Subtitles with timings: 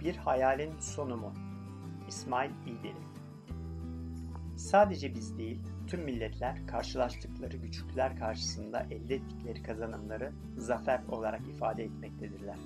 [0.00, 1.32] Bir Hayalin Sonu mu?
[2.08, 3.06] İsmail İdili
[4.56, 12.58] Sadece biz değil, tüm milletler karşılaştıkları güçlükler karşısında elde ettikleri kazanımları zafer olarak ifade etmektedirler.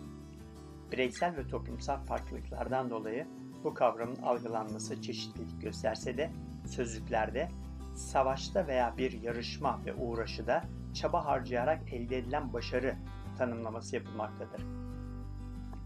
[0.92, 3.26] Bireysel ve toplumsal farklılıklardan dolayı
[3.64, 6.30] bu kavramın algılanması çeşitlilik gösterse de
[6.66, 7.48] sözlüklerde
[7.94, 12.96] savaşta veya bir yarışma ve uğraşıda çaba harcayarak elde edilen başarı
[13.38, 14.89] tanımlaması yapılmaktadır.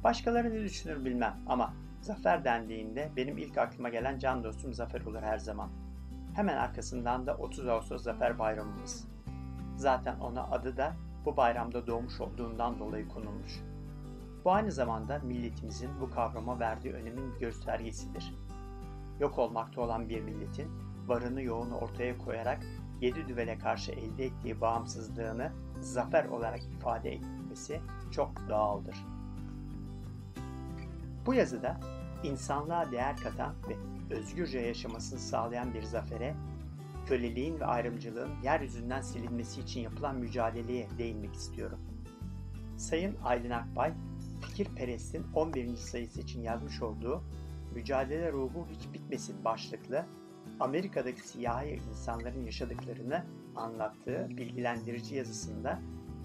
[0.04, 5.22] Başkaları ne düşünür bilmem ama zafer dendiğinde benim ilk aklıma gelen can dostum Zafer olur
[5.22, 5.70] her zaman.
[6.34, 9.08] Hemen arkasından da 30 Ağustos Zafer Bayramımız.
[9.76, 10.92] Zaten ona adı da
[11.24, 13.60] bu bayramda doğmuş olduğundan dolayı konulmuş.
[14.44, 18.34] Bu aynı zamanda milletimizin bu kavrama verdiği önemin bir göstergesidir.
[19.20, 20.70] Yok olmakta olan bir milletin
[21.06, 22.66] varını yoğunu ortaya koyarak
[23.00, 29.13] yedi düvele karşı elde ettiği bağımsızlığını zafer olarak ifade etmesi çok doğaldır.
[31.26, 31.80] Bu yazıda
[32.22, 33.76] insanlığa değer katan ve
[34.14, 36.34] özgürce yaşamasını sağlayan bir zafere,
[37.06, 41.78] köleliğin ve ayrımcılığın yeryüzünden silinmesi için yapılan mücadeleye değinmek istiyorum.
[42.76, 43.92] Sayın Aylin Akbay,
[44.40, 45.76] Fikirperest'in 11.
[45.76, 47.22] sayısı için yazmış olduğu
[47.74, 50.06] Mücadele Ruhu Hiç Bitmesin başlıklı
[50.60, 53.24] Amerika'daki siyahi insanların yaşadıklarını
[53.56, 55.80] anlattığı bilgilendirici yazısında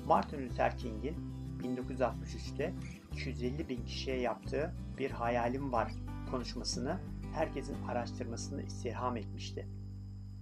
[0.07, 1.15] Martin Luther King'in
[1.63, 2.73] 1963'te
[3.11, 5.91] 250 bin kişiye yaptığı bir hayalim var
[6.31, 6.99] konuşmasını
[7.33, 9.67] herkesin araştırmasını istirham etmişti.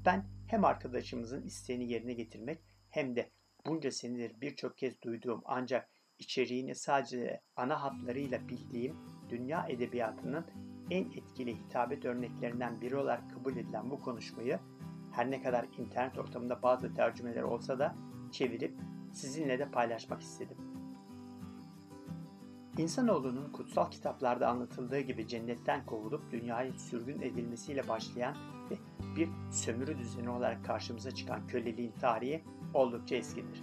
[0.06, 3.32] Ben hem arkadaşımızın isteğini yerine getirmek hem de
[3.66, 8.95] bunca senedir birçok kez duyduğum ancak içeriğini sadece ana hatlarıyla bildiğim
[9.30, 10.45] dünya edebiyatının
[10.90, 14.60] en etkili hitabet örneklerinden biri olarak kabul edilen bu konuşmayı
[15.12, 17.95] her ne kadar internet ortamında bazı tercümeler olsa da
[18.32, 18.76] çevirip
[19.14, 20.58] sizinle de paylaşmak istedim.
[22.78, 28.36] İnsanoğlunun kutsal kitaplarda anlatıldığı gibi cennetten kovulup dünyaya sürgün edilmesiyle başlayan
[28.72, 28.75] ve
[29.16, 32.43] bir sömürü düzeni olarak karşımıza çıkan köleliğin tarihi
[32.73, 33.61] oldukça eskidir.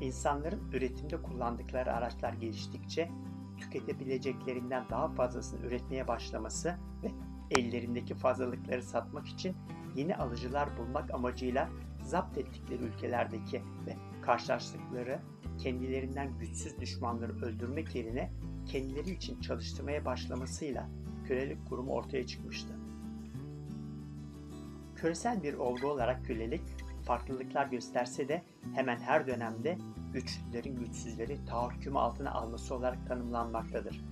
[0.00, 3.10] İnsanların üretimde kullandıkları araçlar geliştikçe
[3.58, 7.08] tüketebileceklerinden daha fazlasını üretmeye başlaması ve
[7.50, 9.56] ellerindeki fazlalıkları satmak için
[9.96, 11.68] yeni alıcılar bulmak amacıyla
[12.02, 15.20] zapt ettikleri ülkelerdeki ve karşılaştıkları
[15.58, 18.30] kendilerinden güçsüz düşmanları öldürmek yerine
[18.66, 20.88] kendileri için çalıştırmaya başlamasıyla
[21.24, 22.72] kölelik kurumu ortaya çıkmıştı.
[24.96, 26.62] Küresel bir olgu olarak kölelik
[27.04, 28.42] farklılıklar gösterse de
[28.74, 29.78] hemen her dönemde
[30.12, 34.04] güçlülerin güçsüzleri tahakküm altına alması olarak tanımlanmaktadır.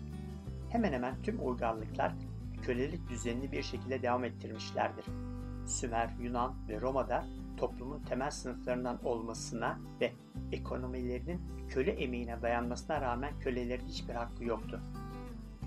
[0.71, 2.12] Hemen hemen tüm uygarlıklar
[2.62, 5.04] kölelik düzenini bir şekilde devam ettirmişlerdir.
[5.66, 7.25] Sümer, Yunan ve Roma'da
[7.60, 10.12] toplumun temel sınıflarından olmasına ve
[10.53, 14.81] ekonomilerinin köle emeğine dayanmasına rağmen kölelerin hiçbir hakkı yoktu.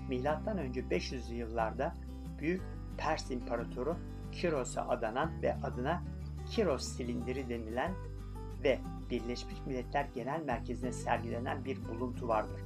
[0.08, 1.94] Milattan önce 500'lü yıllarda
[2.38, 2.62] Büyük
[2.98, 3.96] Pers İmparatoru
[4.32, 6.02] Kiros'a adanan ve adına
[6.50, 7.92] Kiros silindiri denilen
[8.64, 8.78] ve
[9.10, 12.60] Birleşmiş Milletler Genel Merkezi'ne sergilenen bir buluntu vardır.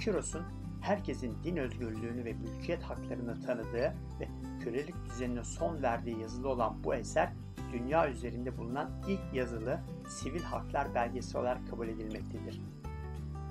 [0.00, 0.42] Kiros'un
[0.80, 4.28] herkesin din özgürlüğünü ve mülkiyet haklarını tanıdığı ve
[4.64, 7.32] kölelik düzenine son verdiği yazılı olan bu eser
[7.72, 12.60] dünya üzerinde bulunan ilk yazılı sivil haklar belgesi olarak kabul edilmektedir.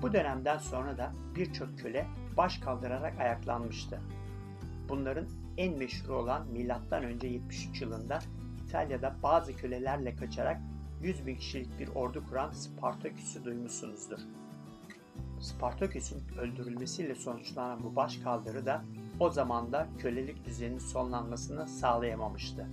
[0.02, 2.06] Bu dönemden sonra da birçok köle
[2.36, 4.00] baş kaldırarak ayaklanmıştı.
[4.88, 5.26] Bunların
[5.56, 7.26] en meşhur olan M.Ö.
[7.26, 8.18] 73 yılında
[8.66, 10.60] İtalya'da bazı kölelerle kaçarak
[11.02, 14.18] 100 bin kişilik bir ordu kuran Spartaküs'ü duymuşsunuzdur.
[15.40, 18.84] Spartaküs'ün öldürülmesiyle sonuçlanan bu başkaldırı da
[19.20, 22.68] o zamanda kölelik düzeninin sonlanmasını sağlayamamıştı.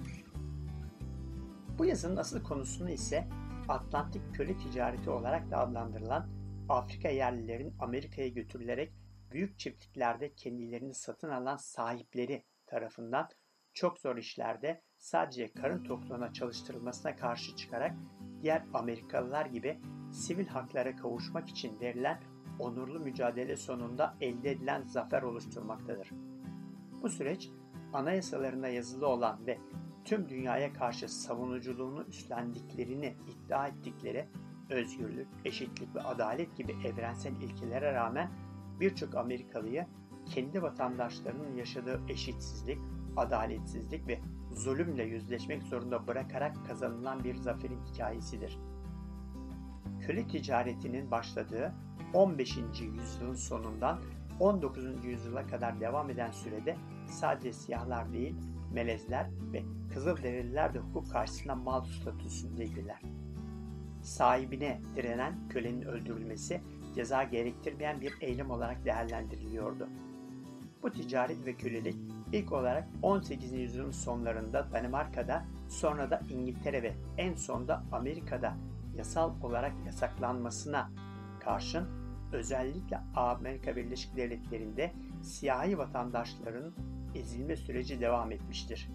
[1.78, 3.28] Bu yazının asıl konusunu ise
[3.70, 6.30] Atlantik köle ticareti olarak da adlandırılan
[6.70, 8.94] Afrika yerlilerin Amerika'ya götürülerek
[9.32, 13.30] büyük çiftliklerde kendilerini satın alan sahipleri tarafından
[13.74, 17.96] çok zor işlerde sadece karın tokluğuna çalıştırılmasına karşı çıkarak
[18.42, 22.24] diğer Amerikalılar gibi sivil haklara kavuşmak için verilen
[22.60, 26.10] onurlu mücadele sonunda elde edilen zafer oluşturmaktadır.
[27.02, 27.50] Bu süreç
[27.94, 29.58] anayasalarında yazılı olan ve
[30.06, 34.26] tüm dünyaya karşı savunuculuğunu üstlendiklerini iddia ettikleri
[34.70, 38.32] özgürlük, eşitlik ve adalet gibi evrensel ilkelere rağmen
[38.80, 39.86] birçok Amerikalıyı
[40.26, 42.80] kendi vatandaşlarının yaşadığı eşitsizlik,
[43.18, 44.20] adaletsizlik ve
[44.52, 48.60] zulümle yüzleşmek zorunda bırakarak kazanılan bir zaferin hikayesidir.
[50.02, 51.74] Köle ticaretinin başladığı
[52.14, 52.58] 15.
[52.58, 54.00] yüzyılın sonundan
[54.40, 55.06] 19.
[55.06, 56.76] yüzyıla kadar devam eden sürede
[57.06, 58.36] sadece siyahlar değil,
[58.74, 59.64] melezler ve
[59.94, 63.02] kızılderililer de hukuk karşısında mal statüsündeydiler.
[64.02, 66.62] Sahibine direnen kölenin öldürülmesi
[66.96, 69.90] ceza gerektirmeyen bir eylem olarak değerlendiriliyordu.
[70.84, 71.96] Bu ticaret ve kölelik
[72.34, 73.52] ilk olarak 18.
[73.52, 78.58] yüzyılın sonlarında Danimarka'da, sonra da İngiltere ve en sonda Amerika'da
[78.98, 80.92] yasal olarak yasaklanmasına
[81.40, 82.03] karşın
[82.34, 86.74] özellikle Amerika Birleşik Devletleri'nde siyahi vatandaşların
[87.16, 88.90] ezilme süreci devam etmiştir.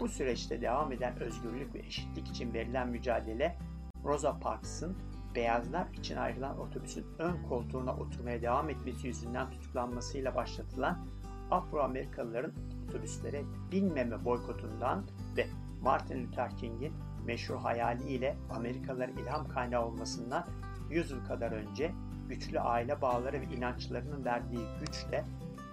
[0.00, 3.58] Bu süreçte devam eden özgürlük ve eşitlik için verilen mücadele
[4.04, 4.96] Rosa Parks'ın
[5.34, 11.06] beyazlar için ayrılan otobüsün ön koltuğuna oturmaya devam etmesi yüzünden tutuklanmasıyla başlatılan
[11.50, 12.52] Afro-Amerikalıların
[12.88, 15.06] otobüslere binmeme boykotundan
[15.36, 15.46] ve
[15.82, 16.92] Martin Luther King'in
[17.26, 20.46] meşhur hayaliyle Amerikalılar ilham kaynağı olmasından
[20.90, 21.92] 100 yıl kadar önce
[22.28, 25.24] güçlü aile bağları ve inançlarının verdiği güçle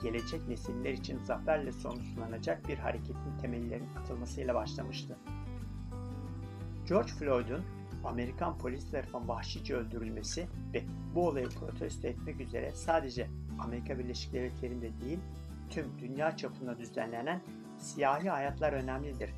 [0.03, 5.17] gelecek nesiller için zaferle sonuçlanacak bir hareketin temellerinin atılmasıyla başlamıştı.
[6.89, 7.63] George Floyd'un
[8.03, 10.83] Amerikan polis tarafından vahşice öldürülmesi ve
[11.15, 13.27] bu olayı protesto etmek üzere sadece
[13.59, 15.19] Amerika Birleşik Devletleri'nde değil
[15.69, 17.41] tüm dünya çapında düzenlenen
[17.77, 19.29] siyahi hayatlar önemlidir.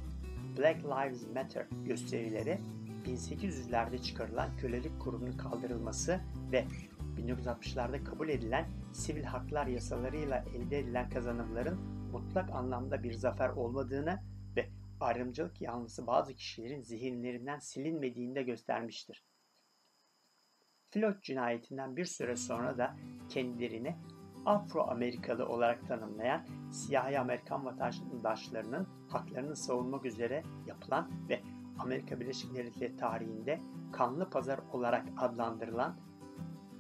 [0.58, 2.60] Black Lives Matter gösterileri
[3.06, 6.20] 1800'lerde çıkarılan kölelik kurumunun kaldırılması
[6.52, 6.66] ve
[7.18, 11.80] 1960'larda kabul edilen sivil haklar yasalarıyla elde edilen kazanımların
[12.12, 14.20] mutlak anlamda bir zafer olmadığını
[14.56, 14.70] ve
[15.00, 19.26] ayrımcılık yanlısı bazı kişilerin zihinlerinden silinmediğini de göstermiştir.
[20.92, 22.96] Floyd cinayetinden bir süre sonra da
[23.30, 23.96] kendilerini
[24.46, 31.42] Afro-Amerikalı olarak tanımlayan siyahi Amerikan vatandaşlarının haklarını savunmak üzere yapılan ve
[31.80, 33.62] Amerika Birleşik Devletleri tarihinde
[33.94, 36.00] kanlı pazar olarak adlandırılan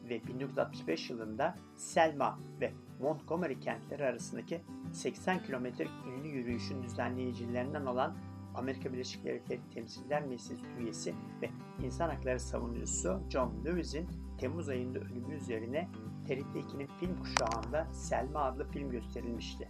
[0.09, 4.61] ve 1965 yılında Selma ve Montgomery kentleri arasındaki
[4.93, 8.17] 80 kilometrelik ünlü yürüyüşün düzenleyicilerinden olan
[8.55, 11.49] Amerika Birleşik Devletleri Temsiller Meclisi üyesi ve
[11.85, 14.07] insan hakları savunucusu John Lewis'in
[14.37, 15.89] Temmuz ayında ölümü üzerine
[16.27, 19.67] TRT2'nin film kuşağında Selma adlı film gösterilmişti.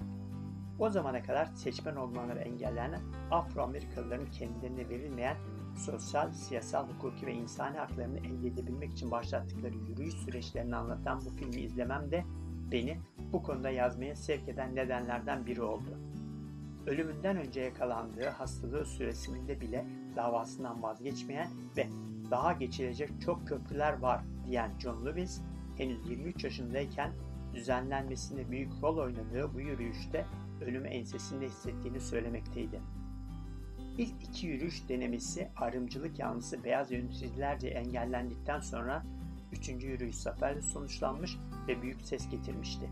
[0.79, 3.01] O zamana kadar seçmen olmaları engellenen
[3.31, 5.37] Afro-Amerikalıların kendilerine verilmeyen
[5.75, 11.61] sosyal, siyasal, hukuki ve insani haklarını elde edebilmek için başlattıkları yürüyüş süreçlerini anlatan bu filmi
[11.61, 12.23] izlemem de
[12.71, 12.99] beni
[13.33, 15.99] bu konuda yazmaya sevk eden nedenlerden biri oldu.
[16.85, 19.85] Ölümünden önce yakalandığı hastalığı süresinde bile
[20.15, 21.87] davasından vazgeçmeyen ve
[22.31, 25.41] daha geçilecek çok köprüler var diyen John Lewis,
[25.77, 27.11] henüz 23 yaşındayken
[27.53, 30.25] düzenlenmesinde büyük rol oynadığı bu yürüyüşte
[30.61, 32.81] ölümü ensesinde hissettiğini söylemekteydi.
[33.97, 39.03] İlk iki yürüyüş denemesi ayrımcılık yanlısı beyaz yöneticilerce engellendikten sonra
[39.51, 41.37] üçüncü yürüyüş zaferle sonuçlanmış
[41.67, 42.89] ve büyük ses getirmişti.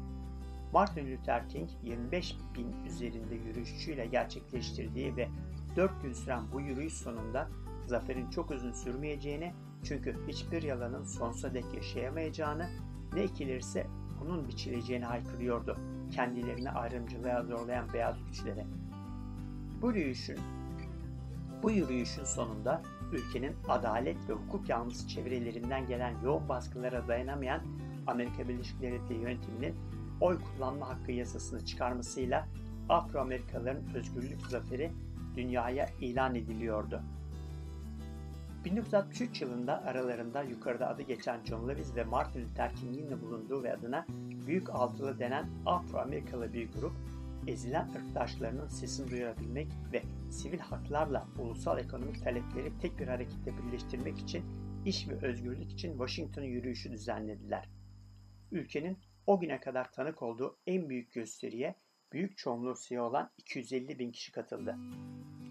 [0.74, 5.28] Martin Luther King 25 bin üzerinde yürüyüşçüyle gerçekleştirdiği ve
[5.76, 7.50] 4 gün süren bu yürüyüş sonunda
[7.88, 9.54] zaferin çok uzun sürmeyeceğini
[9.84, 12.70] çünkü hiçbir yalanın sonsuza dek yaşayamayacağını
[13.14, 13.88] ne ekilirse
[14.24, 15.78] onun biçileceğini haykırıyordu
[16.12, 18.66] kendilerini ayrımcılığa zorlayan beyaz güçlere.
[19.82, 20.40] Bu yürüyüşün
[21.64, 22.82] bu yürüyüşün sonunda
[23.12, 27.62] ülkenin adalet ve hukuk yanlısı çevrelerinden gelen yoğun baskılara dayanamayan
[28.08, 29.76] Amerika Birleşik Devletleri yönetiminin
[30.22, 32.48] oy kullanma hakkı yasasını çıkarmasıyla
[32.90, 34.92] Afro-Amerikalıların özgürlük zaferi
[35.36, 37.02] dünyaya ilan ediliyordu.
[38.66, 43.74] 1963 yılında aralarında yukarıda adı geçen John Lewis ve Martin Luther King'in de bulunduğu ve
[43.74, 44.06] adına
[44.48, 46.94] Büyük Altılı denen Afro-Amerikalı bir grup
[47.48, 54.44] ezilen ırktaşlarının sesini duyurabilmek ve sivil haklarla ulusal ekonomik talepleri tek bir harekette birleştirmek için
[54.86, 57.70] iş ve özgürlük için Washington yürüyüşü düzenlediler.
[58.52, 58.98] Ülkenin
[59.28, 61.76] o güne kadar tanık olduğu en büyük gösteriye
[62.12, 64.78] büyük çoğunluğu siyah olan 250 bin kişi katıldı.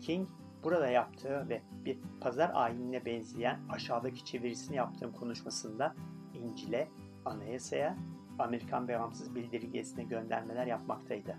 [0.00, 0.28] King,
[0.64, 5.94] burada yaptığı ve bir pazar ayinine benzeyen aşağıdaki çevirisini yaptığım konuşmasında
[6.34, 6.88] İncil'e,
[7.24, 7.96] anayasaya,
[8.38, 11.36] Amerikan Bağımsız Bildirgesi'ne göndermeler yapmaktaydı.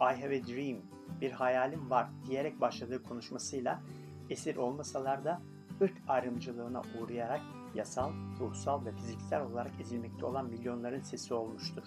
[0.00, 0.78] I have a dream,
[1.20, 3.82] bir hayalim var diyerek başladığı konuşmasıyla
[4.30, 5.40] esir olmasalar da
[5.82, 7.40] ırk ayrımcılığına uğrayarak
[7.74, 11.82] yasal, ruhsal ve fiziksel olarak ezilmekte olan milyonların sesi olmuştur.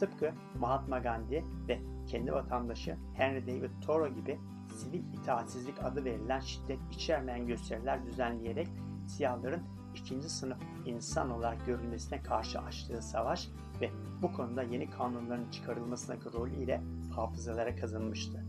[0.00, 4.38] Tıpkı Mahatma Gandhi ve kendi vatandaşı Henry David Thoreau gibi
[4.74, 8.68] sivil itaatsizlik adı verilen şiddet içermeyen gösteriler düzenleyerek
[9.06, 9.62] siyahların
[9.94, 13.48] ikinci sınıf insan olarak görülmesine karşı açtığı savaş
[13.80, 13.90] ve
[14.22, 18.44] bu konuda yeni kanunların çıkarılmasındaki rolü ile hafızalara kazınmıştı.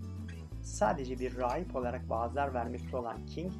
[0.62, 3.54] Sadece bir rahip olarak vaazlar vermekte olan King,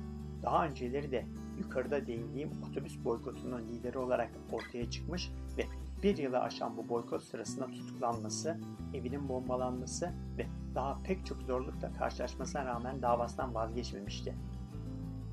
[0.44, 1.26] daha önceleri de
[1.58, 5.64] yukarıda değindiğim otobüs boykotunun lideri olarak ortaya çıkmış ve
[6.04, 8.60] bir yılı aşan bu boykot sırasında tutuklanması,
[8.94, 14.36] evinin bombalanması ve daha pek çok zorlukla karşılaşmasına rağmen davasından vazgeçmemişti.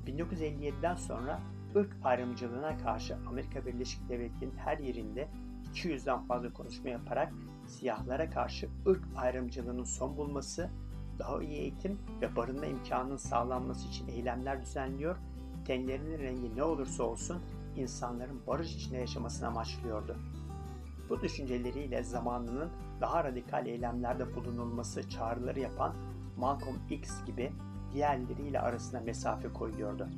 [0.07, 1.39] 1957'den sonra
[1.75, 5.27] ırk ayrımcılığına karşı Amerika Birleşik Devletleri'nin her yerinde
[5.73, 7.33] 200'den fazla konuşma yaparak
[7.71, 10.69] siyahlara karşı ırk ayrımcılığının son bulması,
[11.19, 15.15] daha iyi eğitim ve barınma imkanının sağlanması için eylemler düzenliyor,
[15.65, 17.41] tenlerinin rengi ne olursa olsun
[17.75, 20.17] insanların barış içinde yaşamasını amaçlıyordu.
[21.09, 22.69] Bu düşünceleriyle zamanının
[23.01, 25.93] daha radikal eylemlerde bulunulması çağrıları yapan
[26.37, 27.51] Malcolm X gibi
[27.93, 30.09] diğerleriyle arasına mesafe koyuyordu.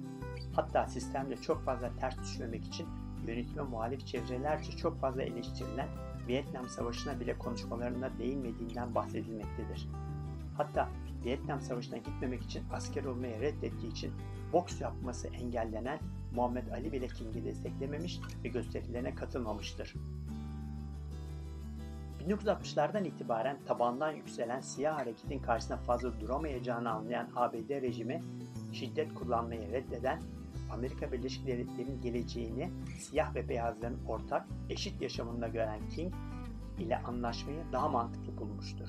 [0.55, 2.87] Hatta sistemde çok fazla ters düşmemek için
[3.27, 5.87] yönetime muhalif çevrelerce çok fazla eleştirilen
[6.27, 9.87] Vietnam Savaşı'na bile konuşmalarında değinmediğinden bahsedilmektedir.
[10.57, 10.89] Hatta
[11.25, 14.11] Vietnam Savaşı'na gitmemek için asker olmayı reddettiği için
[14.53, 15.99] boks yapması engellenen
[16.35, 19.93] Muhammed Ali bile King'i desteklememiş ve gösterilerine katılmamıştır.
[22.29, 28.21] 1960'lardan itibaren tabandan yükselen siyah hareketin karşısında fazla duramayacağını anlayan ABD rejimi
[28.73, 30.19] şiddet kullanmayı reddeden
[30.73, 36.13] Amerika Birleşik Devletleri'nin geleceğini siyah ve beyazların ortak, eşit yaşamında gören King
[36.79, 38.87] ile anlaşmayı daha mantıklı bulmuştur.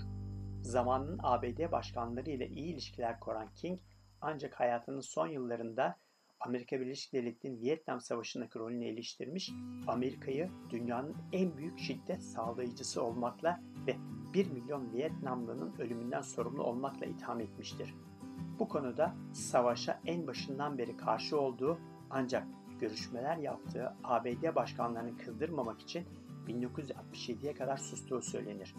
[0.62, 3.80] Zamanının ABD başkanları ile iyi ilişkiler kuran King
[4.20, 5.96] ancak hayatının son yıllarında
[6.40, 9.50] Amerika Birleşik Devletleri'nin Vietnam Savaşı'ndaki rolünü eleştirmiş,
[9.86, 13.96] Amerika'yı dünyanın en büyük şiddet sağlayıcısı olmakla ve
[14.34, 17.94] 1 milyon Vietnamlının ölümünden sorumlu olmakla itham etmiştir.
[18.58, 21.78] Bu konuda savaşa en başından beri karşı olduğu
[22.10, 22.46] ancak
[22.80, 26.06] görüşmeler yaptığı ABD başkanlarını kızdırmamak için
[26.48, 28.74] 1967'ye kadar sustuğu söylenir.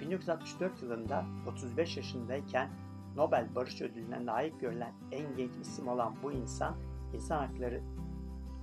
[0.00, 2.70] 1964 yılında 35 yaşındayken
[3.16, 6.76] Nobel Barış Ödülü'ne layık görülen en genç isim olan bu insan,
[7.14, 7.82] insan hakları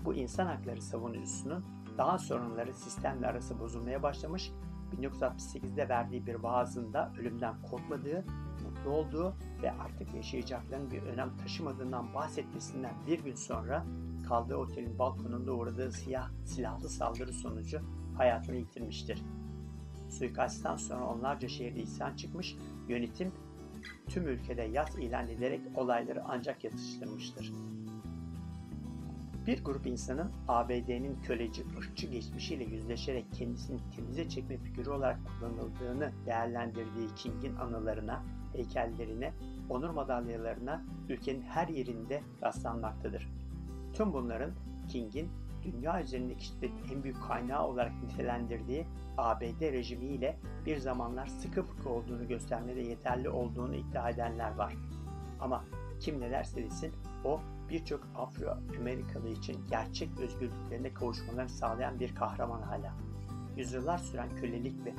[0.05, 1.65] bu insan hakları savunucusunun
[1.97, 4.51] daha sorunları sistemle arası bozulmaya başlamış,
[4.97, 8.25] 1968'de verdiği bir vaazında ölümden korkmadığı,
[8.63, 13.85] mutlu olduğu ve artık yaşayacaklarının bir önem taşımadığından bahsetmesinden bir gün sonra
[14.27, 17.81] kaldığı otelin balkonunda uğradığı siyah silahlı saldırı sonucu
[18.17, 19.23] hayatını yitirmiştir.
[20.09, 22.55] Suikastten sonra onlarca şehirde isyan çıkmış,
[22.87, 23.31] yönetim
[24.07, 27.53] tüm ülkede yaz ilan ederek olayları ancak yatıştırmıştır.
[29.47, 37.07] Bir grup insanın ABD'nin köleci, ırkçı geçmişiyle yüzleşerek kendisini temize çekme figürü olarak kullanıldığını değerlendirdiği
[37.15, 39.33] King'in anılarına, heykellerine,
[39.69, 43.29] onur madalyalarına ülkenin her yerinde rastlanmaktadır.
[43.93, 44.51] Tüm bunların
[44.89, 45.29] King'in
[45.63, 48.85] dünya üzerindeki şiddetin en büyük kaynağı olarak nitelendirdiği
[49.17, 54.73] ABD rejimiyle bir zamanlar sıkı fıkı olduğunu göstermede yeterli olduğunu iddia edenler var.
[55.39, 55.65] Ama
[55.99, 56.91] kim ne derse desin
[57.25, 57.39] o
[57.69, 62.93] birçok Afro-Amerikalı için gerçek özgürlüklerine kavuşmalarını sağlayan bir kahraman hala.
[63.57, 64.93] Yüzyıllar süren kölelik ve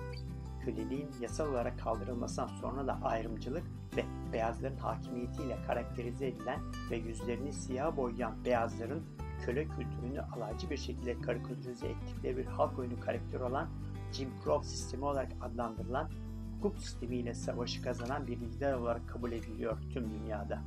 [0.64, 3.64] köleliğin yasal olarak kaldırılmasından sonra da ayrımcılık
[3.96, 9.02] ve beyazların hakimiyetiyle karakterize edilen ve yüzlerini siyah boyayan beyazların
[9.44, 13.68] köle kültürünü alaycı bir şekilde karikatürize ettikleri bir halk oyunu karakteri olan
[14.12, 16.10] Jim Crow sistemi olarak adlandırılan
[16.56, 20.62] hukuk sistemiyle savaşı kazanan bir lider olarak kabul ediliyor tüm dünyada.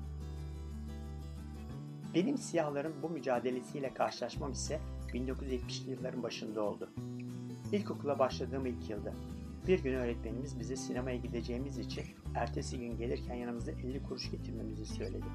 [2.16, 4.80] Benim siyahların bu mücadelesiyle karşılaşmam ise
[5.14, 6.90] 1970'li yılların başında oldu.
[7.72, 9.14] İlkokula başladığım ilk yılda.
[9.68, 12.04] Bir gün öğretmenimiz bize sinemaya gideceğimiz için
[12.36, 15.26] ertesi gün gelirken yanımızda 50 kuruş getirmemizi söyledi.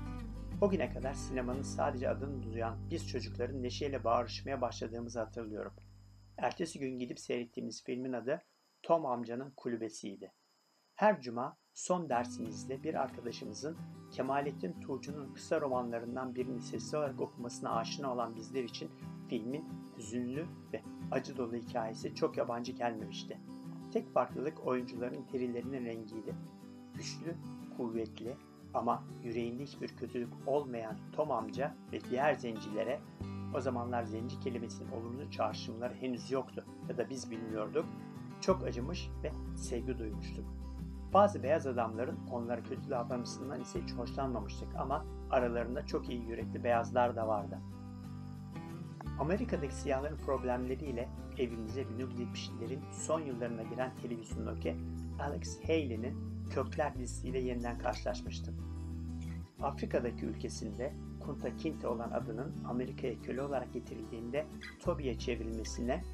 [0.60, 5.72] O güne kadar sinemanın sadece adını duyan biz çocukların neşeyle bağırışmaya başladığımızı hatırlıyorum.
[6.36, 8.42] Ertesi gün gidip seyrettiğimiz filmin adı
[8.82, 10.32] Tom amcanın kulübesiydi.
[10.94, 13.78] Her cuma son dersimizde bir arkadaşımızın
[14.10, 18.90] Kemalettin Tuğcu'nun kısa romanlarından birini sesli olarak okumasına aşina olan bizler için
[19.28, 23.40] filmin hüzünlü ve acı dolu hikayesi çok yabancı gelmemişti.
[23.92, 26.34] Tek farklılık oyuncuların terilerinin rengiydi.
[26.94, 27.34] Güçlü,
[27.76, 28.36] kuvvetli,
[28.74, 33.00] ama yüreğinde hiçbir kötülük olmayan Tom amca ve diğer zencilere
[33.56, 37.84] o zamanlar zenci kelimesinin olumlu çağrışımları henüz yoktu ya da biz bilmiyorduk.
[38.40, 40.44] Çok acımış ve sevgi duymuştuk.
[41.12, 47.16] Bazı beyaz adamların onlara kötü davranışından ise hiç hoşlanmamıştık ama aralarında çok iyi yürekli beyazlar
[47.16, 47.58] da vardı.
[49.20, 51.08] Amerika'daki siyahların problemleriyle
[51.38, 54.76] evimize 1970'lerin son yıllarına giren televizyondaki
[55.20, 58.54] Alex Haley'nin Kökler dizisiyle yeniden karşılaşmıştım.
[59.62, 64.46] Afrika'daki ülkesinde Kunta Kinte olan adının Amerika'ya köle olarak getirildiğinde
[64.80, 66.04] Toby'ye çevrilmesine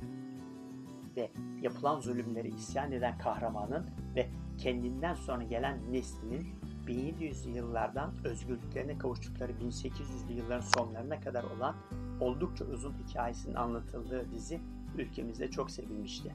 [1.16, 1.30] ve
[1.62, 6.46] yapılan zulümleri isyan eden kahramanın ve kendinden sonra gelen neslinin
[6.86, 11.76] 1700'lü yıllardan özgürlüklerine kavuştukları 1800'lü yılların sonlarına kadar olan
[12.24, 14.60] oldukça uzun hikayesinin anlatıldığı dizi
[14.98, 16.34] ülkemizde çok sevilmişti.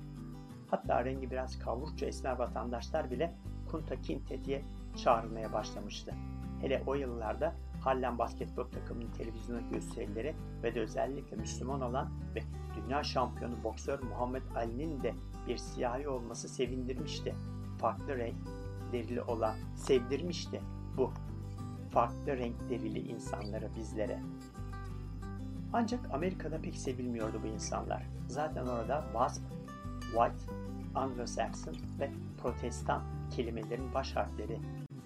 [0.67, 3.35] Hatta rengi biraz kavrukça esmer vatandaşlar bile
[3.71, 4.61] Kunta Kinte diye
[5.03, 6.13] çağrılmaya başlamıştı.
[6.61, 12.41] Hele o yıllarda Harlem basketbol takımının televizyonda gösterileri ve de özellikle Müslüman olan ve
[12.75, 15.13] dünya şampiyonu boksör Muhammed Ali'nin de
[15.47, 17.35] bir siyahi olması sevindirmişti.
[17.77, 18.35] Farklı renk
[18.91, 20.61] derili olan sevdirmişti
[20.97, 21.11] bu
[21.91, 24.19] farklı renk derili insanları bizlere.
[25.73, 28.03] Ancak Amerika'da pek sevilmiyordu bu insanlar.
[28.27, 29.41] Zaten orada WASP,
[30.01, 30.53] White,
[30.95, 32.11] Anglo-Saxon ve
[32.41, 33.01] Protestan
[33.35, 34.59] kelimelerin baş harfleri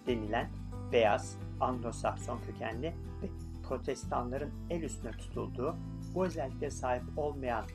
[0.08, 0.50] denilen
[0.92, 3.28] beyaz, Anglo-Sakson kökenli ve
[3.68, 5.76] Protestanların el üstüne tutulduğu,
[6.16, 7.66] bu özelliklere sahip olmayan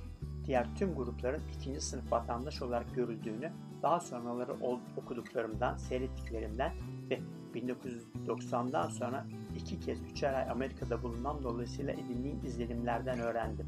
[0.44, 3.52] diğer tüm grupların ikinci sınıf vatandaş olarak görüldüğünü
[3.82, 4.52] daha sonraları
[4.96, 6.72] okuduklarımdan, seyrettiklerimden
[7.10, 7.20] ve
[7.54, 9.26] 1990'dan sonra
[9.56, 13.66] iki kez üçer ay Amerika'da bulunmam dolayısıyla edindiğim izlenimlerden öğrendim.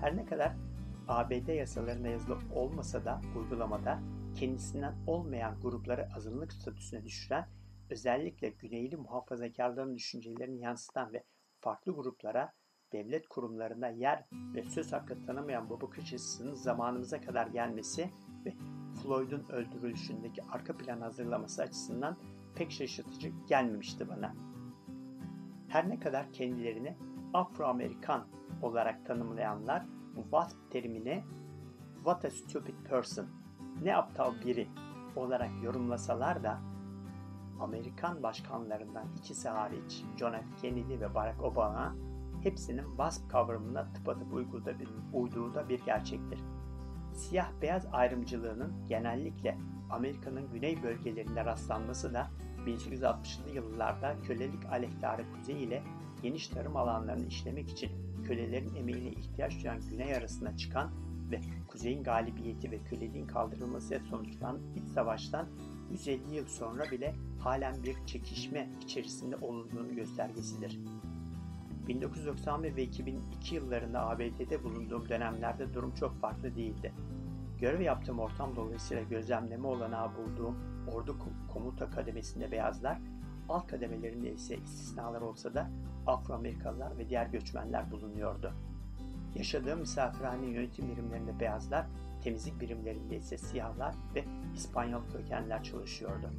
[0.00, 0.52] Her ne kadar
[1.08, 4.00] ABD yasalarında yazılı olmasa da uygulamada
[4.34, 7.48] kendisinden olmayan grupları azınlık statüsüne düşüren,
[7.90, 11.24] özellikle güneyli muhafazakarların düşüncelerini yansıtan ve
[11.60, 12.52] farklı gruplara
[12.92, 18.10] devlet kurumlarında yer ve söz hakkı tanımayan bu bakış açısının zamanımıza kadar gelmesi
[18.44, 18.54] ve
[19.02, 22.16] Floyd'un öldürülüşündeki arka plan hazırlaması açısından
[22.56, 24.34] pek şaşırtıcı gelmemişti bana.
[25.68, 26.96] Her ne kadar kendilerini
[27.34, 28.24] Afro-Amerikan
[28.62, 29.86] olarak tanımlayanlar
[30.16, 31.24] bu WASP terimini
[31.94, 33.26] What a stupid person,
[33.82, 34.68] ne aptal biri
[35.16, 36.60] olarak yorumlasalar da
[37.60, 40.44] Amerikan başkanlarından ikisi hariç John F.
[40.62, 41.96] Kennedy ve Barack Obama
[42.42, 44.34] hepsinin WASP kavramına tıpatıp
[45.12, 46.40] uyduğu da bir gerçektir.
[47.12, 49.58] Siyah-beyaz ayrımcılığının genellikle
[49.90, 52.30] Amerika'nın güney bölgelerinde rastlanması da
[52.66, 55.82] 1860'lı yıllarda kölelik aleyhtarı kuzey ile
[56.22, 57.90] geniş tarım alanlarını işlemek için
[58.24, 60.90] kölelerin emeğine ihtiyaç duyan güney arasına çıkan
[61.30, 65.48] ve kuzeyin galibiyeti ve köleliğin kaldırılması sonuçlanan iç savaştan
[65.90, 70.80] 150 yıl sonra bile halen bir çekişme içerisinde olunduğunu göstergesidir.
[71.88, 76.92] 1991 ve 2002 yıllarında ABD'de bulunduğum dönemlerde durum çok farklı değildi.
[77.60, 80.56] Görev yaptığım ortam dolayısıyla gözlemleme olanağı bulduğum
[80.92, 81.16] Ordu
[81.52, 83.00] Komuta Kademesi'nde beyazlar,
[83.48, 85.70] alt kademelerinde ise istisnalar olsa da
[86.06, 88.52] Afro-Amerikalılar ve diğer göçmenler bulunuyordu.
[89.34, 91.86] Yaşadığım misafirhane yönetim birimlerinde beyazlar,
[92.22, 96.30] temizlik birimlerinde ise siyahlar ve İspanyol kökenler çalışıyordu.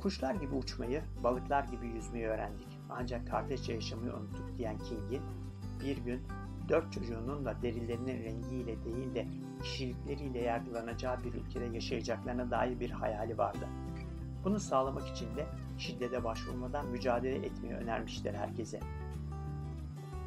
[0.00, 2.78] Kuşlar gibi uçmayı, balıklar gibi yüzmeyi öğrendik.
[2.90, 5.22] Ancak kardeşçe yaşamayı unuttuk diyen King'in
[5.84, 6.22] bir gün
[6.68, 9.26] dört çocuğunun da derilerinin rengiyle değil de
[9.62, 13.68] kişilikleriyle yargılanacağı bir ülkede yaşayacaklarına dair bir hayali vardı.
[14.44, 15.46] Bunu sağlamak için de
[15.78, 18.80] şiddete başvurmadan mücadele etmeyi önermişler herkese.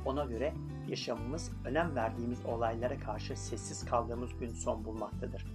[0.05, 0.53] Ona göre
[0.87, 5.45] yaşamımız önem verdiğimiz olaylara karşı sessiz kaldığımız gün son bulmaktadır.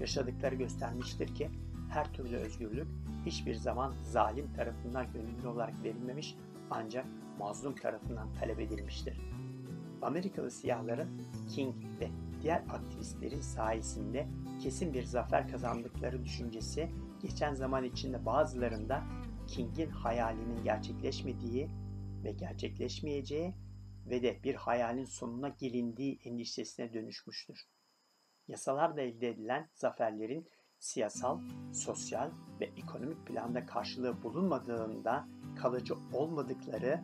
[0.00, 1.50] Yaşadıkları göstermiştir ki
[1.90, 2.86] her türlü özgürlük
[3.26, 6.36] hiçbir zaman zalim tarafından gönüllü olarak verilmemiş
[6.70, 7.06] ancak
[7.38, 9.20] mazlum tarafından talep edilmiştir.
[10.02, 11.22] Amerikalı siyahların
[11.54, 12.08] King ve
[12.42, 14.28] diğer aktivistlerin sayesinde
[14.62, 16.90] kesin bir zafer kazandıkları düşüncesi
[17.22, 19.02] geçen zaman içinde bazılarında
[19.46, 21.68] King'in hayalinin gerçekleşmediği
[22.24, 23.54] ve gerçekleşmeyeceği
[24.06, 27.68] ve de bir hayalin sonuna gelindiği endişesine dönüşmüştür.
[28.48, 31.40] Yasalarla elde edilen zaferlerin siyasal,
[31.72, 37.00] sosyal ve ekonomik planda karşılığı bulunmadığında kalıcı olmadıkları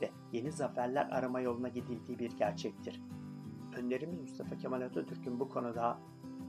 [0.00, 3.02] ve yeni zaferler arama yoluna gidildiği bir gerçektir.
[3.76, 5.98] Önderimiz Mustafa Kemal Atatürk'ün bu konuda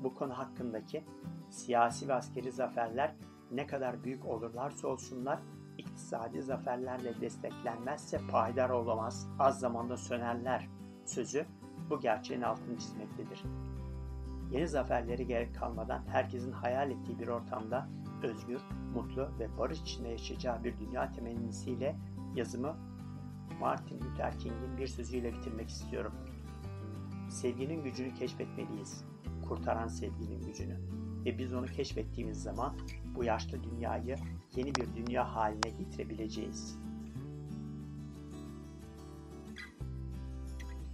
[0.04, 1.04] bu konu hakkındaki
[1.50, 3.16] siyasi ve askeri zaferler
[3.52, 5.40] ne kadar büyük olurlarsa olsunlar
[5.78, 10.70] iktisadi zaferlerle desteklenmezse payidar olamaz, az zamanda sönerler
[11.06, 11.46] sözü
[11.90, 13.44] bu gerçeğin altını çizmektedir.
[14.52, 17.90] Yeni zaferleri gerek kalmadan herkesin hayal ettiği bir ortamda
[18.24, 18.62] özgür,
[18.94, 21.96] mutlu ve barış içinde yaşayacağı bir dünya temennisiyle
[22.36, 22.78] yazımı
[23.62, 26.14] Martin Luther King'in bir sözüyle bitirmek istiyorum.
[27.30, 29.06] Sevginin gücünü keşfetmeliyiz.
[29.48, 30.80] Kurtaran sevginin gücünü.
[31.26, 32.78] Ve biz onu keşfettiğimiz zaman
[33.16, 34.16] bu yaşlı dünyayı
[34.56, 36.91] yeni bir dünya haline getirebileceğiz.''